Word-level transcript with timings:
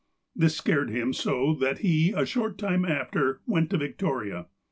This 0.35 0.55
scared 0.57 0.89
him 0.89 1.13
so 1.13 1.53
that 1.53 1.77
he, 1.85 2.11
a 2.11 2.25
short 2.25 2.57
time 2.57 2.85
after, 2.85 3.41
went 3.45 3.69
to 3.69 3.77
Victoria. 3.77 4.47